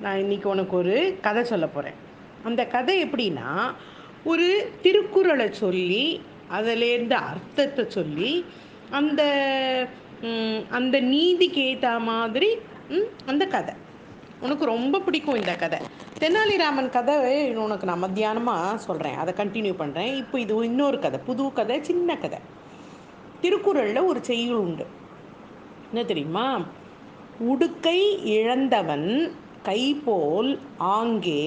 நான் 0.00 0.18
இன்னைக்கு 0.18 0.48
உனக்கு 0.48 0.76
ஒரு 0.76 0.94
கதை 1.20 1.44
சொல்ல 1.44 1.66
போகிறேன் 1.66 1.98
அந்த 2.44 2.66
கதை 2.66 3.04
எப்படின்னா 3.04 3.48
ஒரு 4.24 4.46
திருக்குறளை 4.82 5.52
சொல்லி 5.56 6.04
அதிலேருந்து 6.50 7.16
அர்த்தத்தை 7.26 7.84
சொல்லி 7.90 8.32
அந்த 8.90 9.22
அந்த 10.70 10.96
நீதிக்கு 11.08 11.62
ஏற்ற 11.64 11.98
மாதிரி 12.08 12.48
ம், 12.90 13.08
அந்த 13.26 13.44
கதை. 13.46 13.72
உனக்கு 14.42 14.64
ரொம்ப 14.66 15.00
பிடிக்கும் 15.00 15.36
இந்த 15.36 15.52
கதை. 15.56 15.78
தெனாலிராமன் 16.20 16.90
கதை 16.90 17.14
உனக்கு 17.58 17.86
நான் 17.86 18.04
மத்தியானமாக 18.04 18.76
சொல்கிறேன் 18.78 19.16
அதை 19.16 19.34
கண்டினியூ 19.34 19.74
பண்ணுறேன் 19.78 20.12
இப்போ 20.16 20.40
இது 20.40 20.64
இன்னொரு 20.64 20.98
கதை 20.98 21.18
புது 21.20 21.52
கதை 21.52 21.82
சின்ன 21.82 22.16
கதை. 22.16 22.38
திருக்குறளில் 23.40 24.08
ஒரு 24.08 24.20
செய்யுள் 24.24 24.58
உண்டு. 24.58 24.86
என்ன 25.90 26.04
தெரியுமா? 26.04 26.46
உடுக்கை 27.46 27.98
இழந்தவன் 28.34 29.08
கைபோல் 29.68 30.50
ஆங்கே 30.78 31.42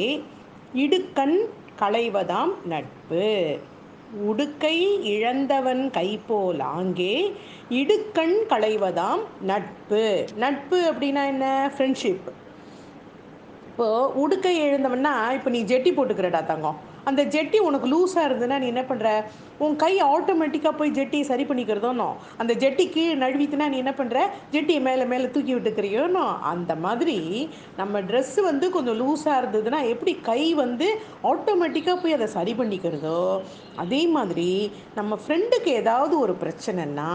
இடுக்கண் 0.76 1.38
களைவதாம் 1.80 2.54
நட்பு. 2.66 3.28
உடுக்கை 4.28 4.78
இழந்தவன் 5.14 5.84
கைபோல் 5.98 6.62
ஆங்கே 6.62 7.14
இடுக்கண் 7.70 8.36
களைவதாம் 8.50 9.24
நட்பு. 9.42 10.04
நட்பு 10.36 10.80
அப்படின்னா 10.92 11.24
என்ன? 11.34 11.72
ஃப்ரெண்ட்ஷிப் 11.78 12.28
இப்போ 13.72 13.90
உடுக்கை 14.14 14.54
எழுந்தவன்னா 14.62 15.14
இப்போ 15.32 15.50
நீ 15.50 15.60
ஜெட்டி 15.64 15.92
போட்டுக்கிறடா 15.94 16.46
தங்கம். 16.46 16.80
அந்த 17.10 17.22
ஜெட்டி 17.36 17.60
உனக்கு 17.70 17.88
லூஸாக 17.94 18.28
இருந்ததுன்னா 18.28 18.60
நீ 18.64 18.68
என்ன 18.74 18.84
பண்ணுற 18.90 19.10
உன் 19.66 19.76
கை 19.76 19.92
ஆட்டோமேட்டிக்காக 20.04 20.76
போய் 20.78 20.96
ஜெட்டியை 20.98 21.26
சரி 21.30 21.44
பண்ணிக்கிறதோனோ 21.44 22.08
அந்த 22.42 22.54
ஜெட்டி 22.62 22.86
கீழே 22.90 23.16
நழுவித்துனா 23.24 23.66
நீ 23.72 23.78
என்ன 23.84 23.94
பண்ணுற 23.98 24.20
ஜெட்டியை 24.54 24.82
மேலே 24.88 25.06
மேலே 25.06 25.28
தூக்கி 25.36 25.54
விட்டுக்கிறியோனோ 25.56 26.26
அந்த 26.52 26.72
மாதிரி 26.86 27.18
நம்ம 27.78 28.02
ட்ரெஸ்ஸு 28.10 28.42
வந்து 28.50 28.68
கொஞ்சம் 28.76 29.00
லூஸாக 29.02 29.40
இருந்ததுன்னா 29.42 29.80
எப்படி 29.94 30.14
கை 30.30 30.42
வந்து 30.64 30.88
ஆட்டோமேட்டிக்காக 31.32 31.98
போய் 32.04 32.18
அதை 32.18 32.28
சரி 32.38 32.54
பண்ணிக்கிறதோ? 32.60 33.20
அதே 33.76 34.02
மாதிரி 34.16 34.50
நம்ம 34.96 35.20
ஃப்ரெண்டுக்கு 35.24 35.72
ஏதாவது 35.82 36.16
ஒரு 36.20 36.36
பிரச்சனைன்னா 36.44 37.12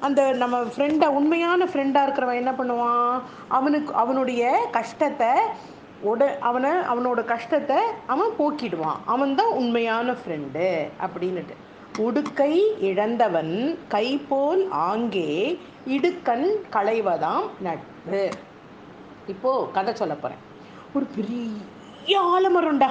அந்த 0.00 0.20
நம்ம 0.42 0.62
ஃப்ரெண்டை 0.72 1.08
உண்மையான 1.18 1.68
ஃப்ரெண்டாக 1.72 2.06
இருக்கிறவன் 2.06 2.40
என்ன 2.42 2.54
பண்ணுவான்? 2.60 3.14
அவனுக்கு 3.58 3.92
அவனுடைய 4.02 4.42
கஷ்டத்தை 4.78 5.32
உட 6.10 6.38
அவனை 6.38 6.70
அவனோட 6.70 7.20
கஷ்டத்தை 7.24 7.76
அவன் 8.06 8.32
போக்கிடுவான். 8.38 9.00
அவன் 9.04 9.34
தான் 9.34 9.52
உண்மையான 9.60 10.12
ஃப்ரெண்டு 10.12 10.66
அப்படின்னுட்டு. 11.06 11.54
உடுக்கை 11.96 12.54
இழந்தவன் 12.80 13.78
கைபோல் 13.90 14.62
ஆங்கே 14.70 15.58
இடுக்கண் 15.86 16.46
களைவதாம் 16.72 17.46
நட்பு. 17.60 18.28
இப்போ 19.26 19.68
கதை 19.72 19.94
சொல்ல 19.94 20.14
போறேன். 20.14 20.42
ஒரு 20.94 21.06
பெரிய 21.16 22.20
ஆலமரம்டா. 22.34 22.90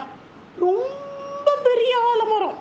ரொம்ப 0.60 1.48
பெரிய 1.64 1.94
ஆலமரம். 2.12 2.58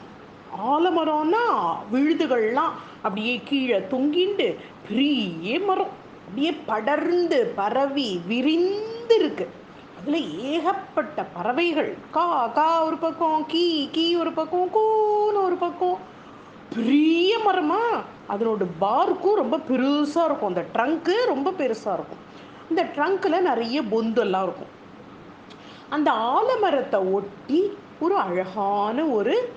ஆலமரம்னா 0.74 1.44
விழுதுகள்லாம் 1.92 2.74
அப்படியே 3.02 3.40
கீழே 3.44 3.78
தொங்கிண்டு 3.78 4.48
பெரிய 4.88 5.60
மரம். 5.60 5.94
அப்படியே 6.24 6.52
படர்ந்து 6.66 7.38
பரவி 7.56 8.20
விரிந்து 8.26 9.16
இருக்கு 9.18 9.46
அதில் 10.00 10.38
ஏகப்பட்ட 10.38 11.24
பறவைகள். 11.24 11.96
கா 12.10 12.48
கா 12.48 12.84
ஒரு 12.84 12.96
பக்கம் 12.96 13.44
கீ 13.46 13.88
கீ 13.92 14.16
ஒரு 14.16 14.32
பக்கம் 14.32 14.68
கூன்னு 14.68 15.44
ஒரு 15.44 15.56
பக்கம். 15.58 15.98
பெரிய 16.74 17.38
மரமா? 17.38 18.00
அதனோட 18.28 18.66
பார்க்கும் 18.78 19.34
ரொம்ப 19.34 19.56
பெருசாக 19.56 20.24
இருக்கும். 20.24 20.48
அந்த 20.48 20.64
ட்ரங்க்கு 20.74 21.26
ரொம்ப 21.26 21.50
பெருசாக 21.50 21.92
இருக்கும். 21.92 22.22
இந்த 22.68 22.84
ட்ரங்க்கில் 22.84 23.40
நிறைய 23.40 23.82
பொந்தெல்லாம் 23.82 24.42
இருக்கும். 24.42 24.78
அந்த 25.88 26.10
ஆலமரத்தை 26.10 27.12
ஒட்டி 27.12 27.76
ஒரு 28.00 28.16
அழகான 28.16 29.04
ஒரு 29.04 29.52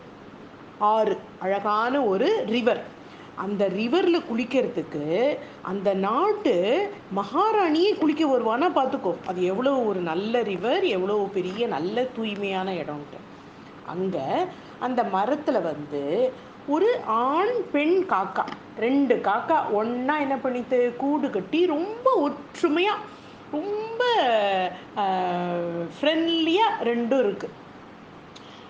ஆறு 0.80 1.20
அழகான 1.40 2.02
ஒரு 2.02 2.44
ரிவர் 2.48 2.84
அந்த 3.36 3.68
ரிவரில் 3.68 4.28
குளிக்கிறதுக்கு 4.30 5.38
அந்த 5.62 5.94
நாட்டு 5.94 6.90
மகாராணியே 7.16 7.98
குளிக்க 7.98 8.26
வருவானா 8.26 8.68
பார்த்துக்கோ 8.78 9.16
அது 9.26 9.44
எவ்வளோ 9.44 9.72
ஒரு 9.72 10.00
நல்ல 10.00 10.42
ரிவர் 10.42 10.84
எவ்வளோ 10.84 11.30
பெரிய 11.34 11.68
நல்ல 11.68 12.04
தூய்மையான 12.04 12.74
இடம்ட்டு 12.74 13.20
அங்கே 13.86 14.46
அந்த 14.80 15.04
மரத்தில் 15.04 15.62
வந்து 15.62 16.32
ஒரு 16.68 17.00
ஆண் 17.06 17.56
பெண் 17.72 18.06
காக்கா. 18.10 18.46
ரெண்டு 18.80 19.16
காக்கா 19.16 19.72
ஒன்றா 19.72 20.20
என்ன 20.20 20.38
பண்ணிட்டு 20.38 20.94
கூடு 20.98 21.30
கட்டி 21.30 21.66
ரொம்ப 21.66 22.14
ஒற்றுமையாக 22.14 23.00
ரொம்ப 23.52 24.04
ஃப்ரெண்ட்லியாக 26.00 26.84
ரெண்டும் 26.84 27.20
இருக்குது 27.20 27.54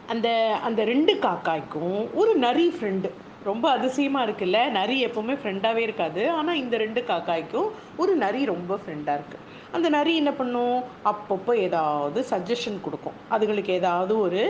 அந்த 0.08 0.58
அந்த 0.64 0.84
ரெண்டு 0.84 1.14
காக்காய்க்கும் 1.16 2.14
ஒரு 2.14 2.36
நரி 2.36 2.74
ஃப்ரெண்டு 2.80 3.12
ரொம்ப 3.50 3.66
அதிசயமாக 3.78 4.26
இருக்குல்ல? 4.28 4.60
நரி 4.80 4.96
எப்போவுமே 5.08 5.36
ஃப்ரெண்டாகவே 5.42 5.82
இருக்காது. 5.88 6.22
ஆனால் 6.38 6.60
இந்த 6.64 6.76
ரெண்டு 6.84 7.02
காக்காய்க்கும் 7.10 7.70
ஒரு 8.02 8.14
நரி 8.24 8.42
ரொம்ப 8.54 8.80
ஃப்ரெண்டாக 8.82 9.18
இருக்குது 9.20 9.42
அந்த 9.76 9.88
நரி 9.98 10.14
என்ன 10.22 10.32
பண்ணும்? 10.42 10.78
அப்பப்போ 11.12 11.54
ஏதாவது 11.68 12.22
சஜஷன் 12.32 12.84
கொடுக்கும். 12.86 13.18
அதுங்களுக்கு 13.36 13.74
ஏதாவது 13.80 14.14
ஒரு 14.26 14.44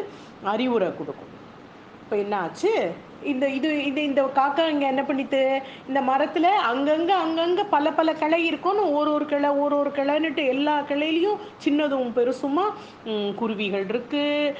அறிவுரை 0.54 0.92
கொடுக்கும். 1.00 1.31
இப்போ 2.04 2.16
என்ன 2.24 2.36
ஆச்சு? 2.46 2.72
இந்த 3.31 3.46
இது 3.58 3.70
இது 3.90 4.00
இந்த 4.08 4.22
காக்கா 4.38 4.64
இங்கே 4.72 4.88
என்ன 4.94 5.04
பண்ணிட்டு? 5.10 5.42
இந்த 5.90 6.00
மரத்தில் 6.10 6.50
அங்கங்கே 6.72 7.16
அங்கங்கே 7.24 7.64
பல 7.75 7.92
பல 8.00 8.10
கிளை 8.22 8.40
இருக்கும்னு 8.50 8.84
ஒரு 8.98 9.10
ஒரு 9.18 9.25
கிளை 9.31 9.50
ஒரு 9.64 9.75
ஒரு 9.81 9.92
கிளைன்னுட்டு 9.98 10.44
எல்லா 10.54 10.75
கிளையிலையும் 10.90 11.42
சின்னதும் 11.66 12.14
பெருசுமாக 12.18 13.16
குருவிகள் 13.42 13.86
இருக்குது 13.94 14.54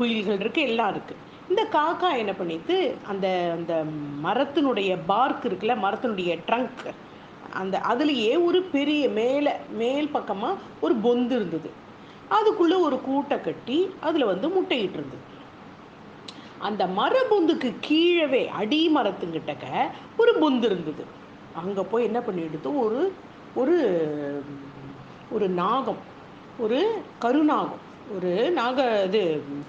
குயில்கள் 0.00 0.42
இருக்குது 0.44 0.68
எல்லாம் 0.70 0.92
இருக்குது 0.94 1.20
இந்த 1.48 1.62
காக்கா 1.72 2.16
என்ன 2.16 2.32
பண்ணிட்டு 2.32 2.76
அந்த 3.08 3.26
அந்த 3.56 3.72
மரத்தினுடைய 4.24 4.98
பார்க் 5.06 5.46
இருக்குல்ல 5.46 5.74
மரத்தினுடைய 5.86 6.32
ட்ரங்க் 6.48 6.86
அந்த 7.52 7.80
அதுலேயே 7.88 8.44
ஒரு 8.44 8.62
பெரிய 8.62 9.08
மேலே 9.08 9.52
மேல் 9.70 10.08
பக்கமாக 10.08 10.60
ஒரு 10.80 10.94
பொந்து 10.94 11.34
இருந்தது. 11.38 11.70
அதுக்குள்ளே 12.28 12.76
ஒரு 12.76 12.96
கூட்டை 13.08 13.40
கட்டி 13.40 13.78
அதில் 14.00 14.24
வந்து 14.24 14.48
முட்டையிட்டு 14.48 14.98
இருந்தது. 14.98 15.22
அந்த 16.58 16.82
மரபொந்துக்கு 16.86 17.70
கீழவே 17.88 18.42
அடி 18.60 18.90
மரத்துங்கிட்டக்க 18.94 19.66
ஒரு 20.16 20.32
பொந்து 20.40 20.66
இருந்தது. 20.70 21.04
அங்கே 21.54 21.82
போய் 21.90 22.04
என்ன 22.04 22.18
பண்ணிடுது? 22.18 22.68
ஒரு 22.84 23.12
ஒரு 23.54 23.76
ஒரு 25.30 25.48
நாகம் 25.48 26.02
ஒரு 26.58 26.78
கருநாகம். 27.18 27.82
ஒரு 28.12 28.30
நாக 28.58 28.78
இது 29.06 29.20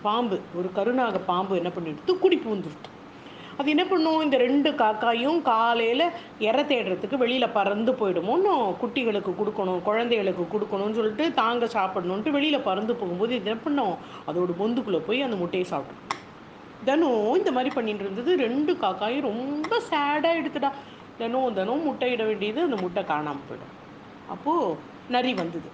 பாம்பு 0.06 0.38
ஒரு 0.60 0.68
கருநாக 0.78 1.18
பாம்பு 1.30 1.54
என்ன 1.60 1.70
பண்ணிடுது? 1.76 2.14
குடி 2.24 2.38
பூந்துருது 2.46 2.92
அது 3.60 3.68
என்ன 3.74 3.84
பண்ணும்? 3.92 4.22
இந்த 4.26 4.38
ரெண்டு 4.44 4.70
காக்காயும் 4.80 5.38
காலையில் 5.50 6.04
இற 6.48 6.56
தேடுறதுக்கு 6.72 7.18
வெளியில் 7.22 7.54
பறந்து 7.58 7.92
போயிடுமோன்னு 8.00 8.54
குட்டிகளுக்கு 8.82 9.32
கொடுக்கணும் 9.42 9.80
குழந்தைகளுக்கு 9.88 10.46
கொடுக்கணும்னு 10.54 10.98
சொல்லிட்டு 10.98 11.28
தாங்க 11.40 11.70
சாப்பிடணுன்ட்டு 11.76 12.34
வெளியில் 12.38 12.66
பறந்து 12.68 12.96
போகும்போது 12.96 13.36
இது 13.38 13.50
என்ன 13.52 13.62
பண்ணோம்? 13.68 13.96
அதோட 14.28 14.58
பொந்துக்குள்ளே 14.62 15.02
போய் 15.08 15.26
அந்த 15.28 15.38
முட்டையை 15.44 15.68
சாப்பிடும். 15.74 16.04
தினம் 16.90 17.38
இந்த 17.40 17.52
மாதிரி 17.52 17.72
பண்ணிட்டு 17.78 18.06
இருந்தது. 18.06 18.32
ரெண்டு 18.46 18.74
காக்காயும் 18.84 19.28
ரொம்ப 19.30 19.82
சேடாக 19.92 20.40
எடுத்துட்டா. 20.42 20.72
தினம் 21.22 21.58
தினம் 21.62 21.88
முட்டையிட 21.88 22.24
வேண்டியது 22.32 22.62
அந்த 22.68 22.80
முட்டை 22.84 23.04
காணாமல் 23.14 23.48
போயிடும். 23.50 23.74
அப்போது 24.36 24.78
நரி 25.16 25.34
வந்தது. 25.34 25.70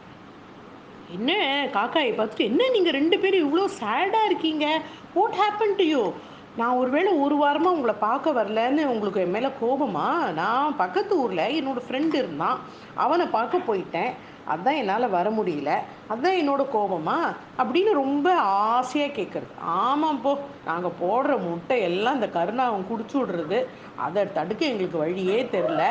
என்ன 1.17 1.31
காக்காயை 1.73 2.11
பார்த்துட்டு 2.17 2.49
என்ன 2.51 2.69
நீங்கள் 2.69 2.97
ரெண்டு 2.99 3.19
பேரும் 3.19 3.45
இவ்வளோ 3.45 3.65
சேடாக 3.81 4.29
இருக்கீங்க? 4.29 4.65
வாட் 5.13 5.39
ஹேப்பன் 5.41 5.77
டு 5.79 5.85
யூ 5.93 6.03
நான் 6.59 6.77
ஒருவேளை 6.79 7.11
ஒரு 7.23 7.35
வாரமாக 7.35 7.75
உங்களை 7.75 7.93
பார்க்க 7.99 8.31
வரலன்னு 8.31 8.81
உங்களுக்கு 8.93 9.21
என் 9.21 9.35
மேலே 9.35 9.49
கோபமா? 9.61 10.07
நான் 10.39 10.75
பக்கத்து 10.81 11.13
ஊரில் 11.21 11.43
என்னோடய 11.59 11.85
ஃப்ரெண்டு 11.85 12.15
இருந்தான். 12.21 12.59
அவனை 12.95 13.25
பார்க்க 13.25 13.67
போயிட்டேன். 13.67 14.11
அதுதான் 14.47 14.79
என்னால் 14.81 15.13
வர 15.15 15.29
முடியல. 15.29 15.71
அதுதான் 16.07 16.39
என்னோட 16.41 16.63
கோபமா? 16.75 17.17
அப்படின்னு 17.61 17.91
ரொம்ப 18.03 18.27
ஆசையாக 18.75 19.15
கேட்குறது 19.17 19.51
ஆமாம் 19.61 20.21
போ 20.21 20.33
நாங்கள் 20.65 20.97
போடுற 21.03 21.39
முட்டை 21.47 21.81
எல்லாம் 21.81 22.17
இந்த 22.19 22.29
கருணாவன் 22.37 22.89
குடிச்சு 22.91 23.17
விடுறது. 23.21 23.59
அதை 24.07 24.33
தடுக்க 24.33 24.65
எங்களுக்கு 24.65 25.03
வழியே 25.05 25.39
தெரில 25.55 25.83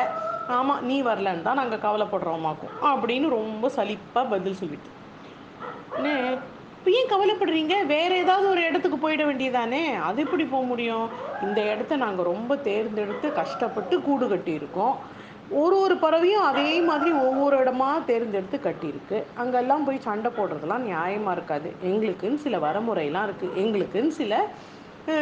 ஆமாம் 0.47 0.85
நீ 0.85 0.95
வரலன்னு 1.03 1.47
தான் 1.49 1.61
நாங்கள் 1.63 1.85
கவலைப்படுறோமாக்கும். 1.87 2.75
அப்படின்னு 2.93 3.27
ரொம்ப 3.39 3.71
சலிப்பாக 3.75 4.29
பதில் 4.29 4.59
சொல்லிட்டு. 4.63 4.89
இப்போ 5.95 6.91
ஏன் 6.99 7.09
கவலைப்படுறீங்க? 7.13 7.75
வேற 7.85 8.11
ஏதாவது 8.23 8.45
ஒரு 8.51 8.61
இடத்துக்கு 8.67 8.97
போயிட 9.01 9.23
வேண்டியதானே? 9.29 9.81
அது 10.07 10.19
எப்படி 10.25 10.43
போக 10.53 10.63
முடியும்? 10.69 11.07
இந்த 11.45 11.59
இடத்த 11.71 11.95
நாங்கள் 12.03 12.29
ரொம்ப 12.29 12.55
தேர்ந்தெடுத்து 12.67 13.27
கஷ்டப்பட்டு 13.39 13.95
கூடு 14.05 14.25
கட்டியிருக்கோம். 14.31 14.95
ஒரு 15.61 15.75
ஒரு 15.85 15.95
பறவையும் 16.03 16.45
அதே 16.49 16.69
மாதிரி 16.89 17.11
ஒவ்வொரு 17.27 17.55
இடமா 17.63 17.89
தேர்ந்தெடுத்து 18.09 18.57
கட்டியிருக்கு. 18.67 19.17
அங்கெல்லாம் 19.41 19.85
போய் 19.87 20.05
சண்டை 20.07 20.31
போடுறதெல்லாம் 20.37 20.87
நியாயமாக 20.89 21.35
இருக்காது. 21.37 21.71
எங்களுக்குன்னு 21.89 22.39
சில 22.45 22.57
வரமுறையெல்லாம் 22.67 23.27
இருக்குது 23.29 23.57
எங்களுக்குன்னு 23.63 24.13
சில 24.21 24.39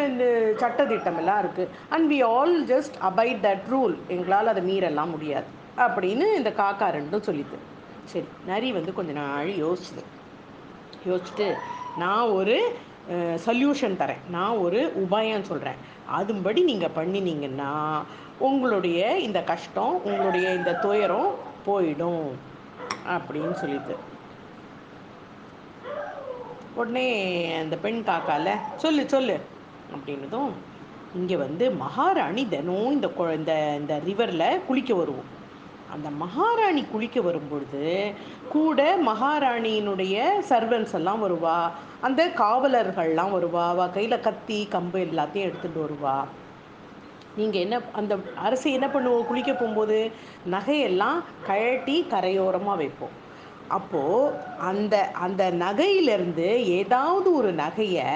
இந்த 0.10 0.24
சட்டத்திட்டமெல்லாம் 0.62 1.42
இருக்குது 1.44 1.72
and 1.96 2.08
we 2.14 2.20
all 2.34 2.56
just 2.74 2.96
abide 3.10 3.42
that 3.48 3.68
rule 3.74 3.96
எங்களால் 4.18 4.52
அதை 4.54 4.64
மீறலாம் 4.70 5.14
முடியாது. 5.16 5.50
அப்படின்னு 5.88 6.26
இந்த 6.40 6.52
காக்கா 6.62 6.90
ரெண்டும் 7.00 7.28
சொல்லிது 7.28 7.60
சரி 8.14 8.28
நரி 8.52 8.72
வந்து 8.78 8.94
கொஞ்ச 9.00 9.12
நாள் 9.22 9.52
யோசிச்சுது 9.66 10.04
யோசிச்சுட்டு 11.08 11.54
நான் 11.98 12.28
ஒரு 12.28 12.78
சொல்யூஷன் 13.46 13.96
தரேன். 13.96 14.30
நான் 14.30 14.56
ஒரு 14.56 14.94
உபாயம் 14.98 15.42
சொல்கிறேன் 15.42 15.76
அதுபடி 16.20 16.64
நீங்கள் 16.64 16.90
பண்ணினீங்கன்னா 16.96 18.02
உங்களுடைய 18.40 19.20
இந்த 19.20 19.42
கஷ்டம் 19.42 20.02
உங்களுடைய 20.04 20.54
இந்த 20.54 20.74
துயரம் 20.74 21.36
போயிடும் 21.66 22.28
அப்படின்னு 23.08 23.54
சொல்லிட்டு. 23.54 23.96
உடனே 26.74 27.54
அந்த 27.54 27.76
பெண் 27.76 28.04
காக்கால 28.06 28.52
சொல்லு 28.76 29.10
சொல்லு 29.10 29.40
அப்படின்னதும் 29.96 30.50
இங்கே 31.16 31.36
வந்து 31.36 31.72
மகாராணி 31.72 32.48
தினம் 32.48 32.92
இந்த 32.92 33.08
கொ- 33.08 33.36
இந்த 33.36 33.76
இந்த 33.78 34.00
ரிவரில் 34.06 34.66
குளிக்க 34.66 34.96
வருவோம். 34.96 35.38
அந்த 35.94 36.10
மகாராணி 36.10 36.84
குளிக்க 36.92 37.22
வரும்பொழுது 37.22 38.14
கூட 38.50 38.98
மகாராணியினுடைய 39.06 40.26
சர்வன்ஸ் 40.50 40.94
எல்லாம் 40.94 41.24
வருவா. 41.26 41.60
அந்த 42.02 42.28
காவலர்கள்லாம் 42.36 43.34
வருவா. 43.38 43.64
அவ 43.68 43.88
கையில் 43.88 44.20
கத்தி 44.20 44.68
கம்பு 44.72 45.00
எல்லாத்தையும் 45.08 45.48
எடுத்துகிட்டு 45.48 45.82
வருவா. 45.86 46.18
நீங்கள் 47.36 47.62
என்ன 47.62 47.82
அந்த 47.92 48.14
அரசி 48.36 48.70
என்ன 48.74 48.88
பண்ணுவோம்? 48.88 49.26
குளிக்க 49.26 49.54
போகும்போது 49.54 50.12
நகையெல்லாம் 50.52 51.20
கழட்டி 51.48 52.06
கரையோரமாக 52.10 52.82
வைப்போம். 52.84 53.16
அப்போது 53.78 54.34
அந்த 54.60 54.96
அந்த 55.26 55.52
நகையிலேருந்து 55.52 56.48
ஏதாவது 56.80 57.36
ஒரு 57.36 57.54
நகையை 57.54 58.08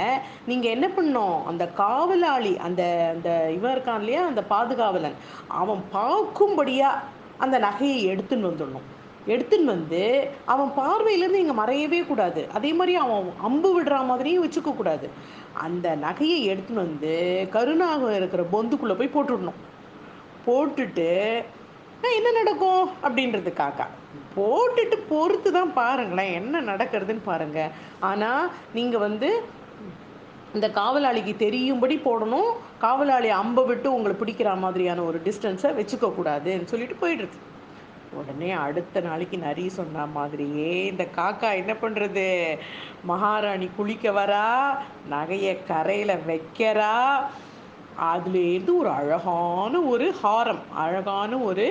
நீங்கள் 0.46 0.72
என்ன 0.72 0.88
பண்ணோம்? 0.88 1.44
அந்த 1.44 1.64
காவலாளி 1.78 2.58
அந்த 2.58 3.12
அந்த 3.14 3.52
இவன் 3.58 3.76
இருக்கான் 3.76 4.00
இல்லையா? 4.00 4.26
அந்த 4.26 4.44
பாதுகாவலன் 4.44 5.20
அவன் 5.48 5.84
பார்க்கும்படியாக 5.94 7.04
அந்த 7.38 7.60
நகையை 7.60 8.00
எடுத்துன்னு 8.12 8.50
வந்துடணும். 8.50 8.88
எடுத்துன்னு 9.28 9.74
வந்து 9.74 10.02
அவன் 10.46 10.72
பார்வையிலேருந்து 10.78 11.42
இங்கே 11.44 11.56
மறையவே 11.60 12.08
கூடாது. 12.08 12.42
அதே 12.52 12.74
மாதிரி 12.74 12.96
அவன் 13.04 13.30
அம்பு 13.42 13.70
விடுற 13.76 14.06
மாதிரியும் 14.06 14.44
வச்சுக்க 14.46 14.76
கூடாது. 14.76 15.10
அந்த 15.66 15.96
நகையை 15.96 16.40
எடுத்துன்னு 16.52 16.86
வந்து 16.88 17.14
கருணாக 17.52 18.16
இருக்கிற 18.16 18.44
பொந்துக்குள்ளே 18.54 18.98
போய் 19.00 19.16
போட்டுடணும். 19.16 19.60
போட்டுட்டு 20.46 21.10
என்ன 22.20 22.32
நடக்கும்? 22.32 22.90
அப்படின்றது 23.04 23.52
காக்கா 23.60 23.86
போட்டுட்டு 24.38 24.98
பொறுத்து 25.10 25.52
தான் 25.52 25.74
பாருங்களேன் 25.74 26.34
என்ன 26.40 26.62
நடக்கிறதுன்னு 26.62 27.24
பாருங்க. 27.26 27.60
ஆனால் 28.00 28.50
நீங்கள் 28.74 29.04
வந்து 29.08 29.30
இந்த 30.54 30.68
காவலாளிக்கு 30.80 31.34
தெரியும்படி 31.38 31.96
போடணும். 32.06 32.50
காவலாளி 32.80 33.30
அம்பை 33.42 33.64
விட்டு 33.66 33.88
உங்களை 33.94 34.14
பிடிக்கிற 34.20 34.50
மாதிரியான 34.58 35.04
ஒரு 35.04 35.20
டிஸ்டன்ஸை 35.26 35.72
வச்சுக்க 35.80 36.10
கூடாதுன்னு 36.18 36.70
சொல்லிட்டு 36.72 36.98
போயிடுறது 37.02 37.40
உடனே 38.20 38.50
அடுத்த 38.64 39.02
நாளைக்கு 39.02 39.38
நரி 39.38 39.64
சொன்ன 39.70 40.06
மாதிரியே 40.18 40.74
இந்த 40.86 41.04
காக்கா 41.16 41.50
என்ன 41.62 41.74
பண்ணுறது 41.74 42.26
மகாராணி 43.12 43.68
குளிக்க 43.78 44.12
வரா 44.12 44.46
நகையை 45.10 45.56
கரையில் 45.68 46.16
வைக்கிறா 46.28 46.94
அதுலேருந்து 48.02 48.74
ஒரு 48.80 48.90
அழகான 48.90 49.80
ஒரு 49.94 50.14
ஹாரம் 50.24 50.62
அழகான 50.84 51.38
ஒரு 51.38 51.66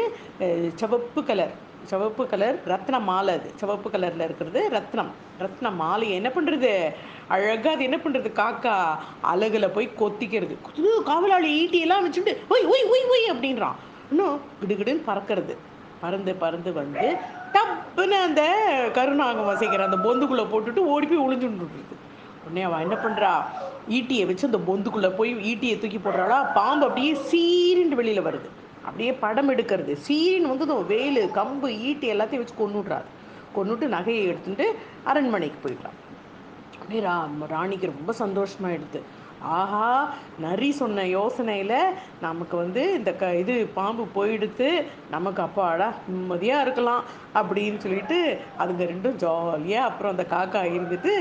சிவப்பு 0.75 1.23
கலர் 1.25 1.55
சிவப்பு 1.91 2.25
கலர் 2.27 2.57
ரத்ன 2.67 3.01
மாலை 3.01 3.35
அது. 3.35 3.49
சிவப்பு 3.61 3.89
கலரில் 3.91 4.25
இருக்கிறது 4.27 4.61
ரத்னம். 4.73 5.11
ரத்ன 5.41 5.73
மாலை 5.77 6.09
என்ன 6.19 6.29
பண்ணுறது 6.35 6.71
அழகாக 7.29 7.71
அது 7.71 7.83
என்ன 7.89 7.99
பண்ணுறது 8.05 8.31
காக்கா 8.41 8.75
அழகில் 9.21 9.75
போய் 9.77 9.89
கொத்திக்கிறது. 10.01 10.55
குத்து, 10.67 11.03
காவலாளி 11.11 11.51
ஈட்டியெல்லாம் 11.63 12.05
வச்சுட்டு 12.07 12.35
ஒய் 12.55 12.69
ஒய் 12.75 12.87
ஒய் 12.95 13.11
ஒய் 13.15 13.27
அப்படின்றான். 13.33 13.79
இன்னும் 14.11 14.41
கிடுகிடுன்னு 14.63 15.03
பறக்கிறது. 15.11 15.57
பறந்து 16.01 16.35
பறந்து 16.35 16.73
வந்து 16.73 17.17
டப்புன்னு 17.55 18.17
அந்த 18.27 18.43
கருணாகம் 18.95 19.51
வசிக்கிற 19.51 19.85
அந்த 19.89 19.99
பொந்துக்குள்ளே 20.07 20.45
போட்டுட்டு 20.53 20.81
ஓடி 20.95 21.07
போய் 21.07 21.25
ஒளிஞ்சுட்டு 21.27 21.99
உடனே 22.52 22.64
அவன் 22.69 22.82
என்ன 22.84 22.96
பண்ணுறா 23.04 23.31
ஈட்டியை 23.96 24.25
வச்சு 24.28 24.49
அந்த 24.49 24.58
பொந்துக்குள்ளே 24.69 25.10
போய் 25.19 25.31
ஈட்டியை 25.50 25.76
தூக்கி 25.82 25.99
போடுறாளா 25.99 26.38
பாம்பு 26.58 26.84
அப்படியே 26.88 27.12
சீரிண்டு 27.31 27.96
வெளியில் 28.00 28.26
வருது. 28.26 28.49
அப்படியே 28.87 29.12
படம் 29.25 29.50
எடுக்கிறது. 29.52 29.93
சீரின்னு 30.06 30.50
வந்து 30.52 30.84
வேலு 30.93 31.20
கம்பு 31.38 31.69
ஈட்டி 31.88 32.06
எல்லாத்தையும் 32.14 32.43
வச்சு 32.43 32.56
கொண்டுடுறாரு 32.60 33.08
கொண்டுட்டு 33.56 33.87
நகையை 33.96 34.25
எடுத்துட்டு 34.32 34.66
அரண்மனைக்கு 35.10 35.58
போயிட்டான் 35.64 35.99
அப்படியே 36.81 37.00
ரா 37.08 37.16
ராணிக்கு 37.54 37.93
ரொம்ப 37.93 38.12
சந்தோஷமாயிடுது. 38.22 39.00
ஆஹா 39.43 40.15
நரி 40.39 40.73
சொன்ன 40.73 41.06
யோசனையில் 41.06 41.94
நமக்கு 42.21 42.56
வந்து 42.56 42.94
இந்த 42.94 43.12
க 43.12 43.35
இது 43.35 43.67
பாம்பு 43.75 44.05
போயிடுத்து 44.15 44.69
நமக்கு 45.11 45.43
அப்பாடா 45.43 45.93
நிம்மதியாக 46.09 46.62
இருக்கலாம் 46.62 47.05
அப்படின்னு 47.35 47.79
சொல்லிட்டு 47.79 48.39
அதுங்க 48.59 48.85
ரெண்டும் 48.85 49.17
ஜாலியாக 49.17 49.89
அப்புறம் 49.89 50.11
அந்த 50.11 50.27
காக்கா 50.35 50.62
இருந்துட்டு 50.65 51.15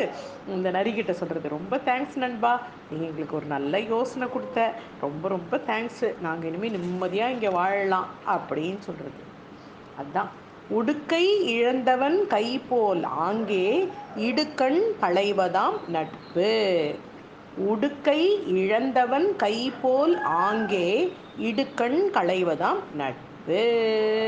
இந்த 0.48 0.72
நரிக்கிட்ட 0.72 1.12
சொல்கிறது 1.12 1.50
ரொம்ப 1.50 1.78
தேங்க்ஸ் 1.78 2.18
நண்பா 2.18 2.60
நீங்கள் 2.90 3.10
எங்களுக்கு 3.10 3.36
ஒரு 3.36 3.46
நல்ல 3.46 3.80
யோசனை 3.80 4.28
கொடுத்த. 4.30 4.74
ரொம்ப 5.02 5.28
ரொம்ப 5.28 5.58
தேங்க்ஸு 5.58 6.22
நாங்கள் 6.22 6.50
இனிமேல் 6.50 6.72
நிம்மதியாக 6.72 7.32
இங்கே 7.32 7.50
வாழலாம் 7.50 8.08
அப்படின்னு 8.28 8.80
சொல்கிறது 8.80 9.22
அதான். 10.00 10.32
உடுக்கை 10.70 11.26
இழந்தவன் 11.46 12.28
கை 12.28 12.60
போல் 12.70 13.04
ஆங்கே 13.04 13.88
இடுக்கண் 14.18 14.82
களைவதாம் 15.02 15.78
நட்பு. 15.88 16.52
உடுக்கை 17.58 18.48
இழந்தவன் 18.48 19.36
கைபோல் 19.44 20.22
ஆங்கே 20.22 21.14
இடுக்கண் 21.38 22.00
களைவதாம் 22.14 22.82
நட்பு. 22.94 23.62